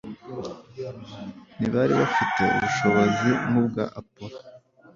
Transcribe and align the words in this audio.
Ntibari 1.57 1.93
bafite 2.01 2.39
ubushobozi 2.55 3.29
nk’ubwa 3.47 3.83
Apolo; 3.99 4.37